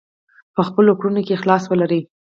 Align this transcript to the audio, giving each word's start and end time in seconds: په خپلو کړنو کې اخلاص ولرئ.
په 0.55 0.61
خپلو 0.67 0.91
کړنو 0.99 1.21
کې 1.25 1.33
اخلاص 1.37 1.63
ولرئ. 1.67 2.01